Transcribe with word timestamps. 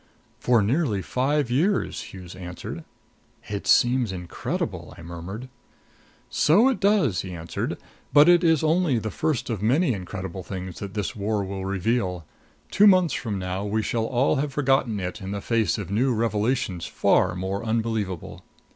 "For 0.39 0.63
nearly 0.63 1.03
five 1.03 1.51
years," 1.51 2.01
Hughes 2.05 2.33
answered. 2.33 2.83
"It 3.47 3.67
seems 3.67 4.11
incredible," 4.11 4.95
I 4.97 5.03
murmured. 5.03 5.47
"So 6.27 6.69
it 6.69 6.79
does," 6.79 7.21
he 7.21 7.33
answered; 7.35 7.77
"but 8.11 8.27
it 8.27 8.43
is 8.43 8.63
only 8.63 8.97
the 8.97 9.11
first 9.11 9.51
of 9.51 9.61
many 9.61 9.93
incredible 9.93 10.41
things 10.41 10.79
that 10.79 10.95
this 10.95 11.15
war 11.15 11.43
will 11.43 11.65
reveal. 11.65 12.25
Two 12.71 12.87
months 12.87 13.13
from 13.13 13.37
now 13.37 13.63
we 13.63 13.83
shall 13.83 14.05
all 14.07 14.37
have 14.37 14.53
forgotten 14.53 14.99
it 14.99 15.21
in 15.21 15.29
the 15.29 15.39
face 15.39 15.77
of 15.77 15.91
new 15.91 16.11
revelations 16.11 16.87
far 16.87 17.35
more 17.35 17.63
unbelievable." 17.63 18.41